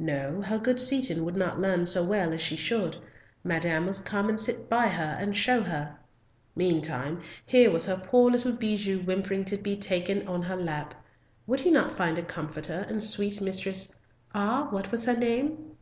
[0.00, 2.96] No, her good Seaton would not learn so well as she should;
[3.44, 5.96] Madame must come and sit by her and show her.
[6.56, 10.92] Meantime here was her poor little Bijou whimpering to be taken on her lap.
[11.46, 15.76] Would not he find a comforter in sweet Mistress—ah, what was her name?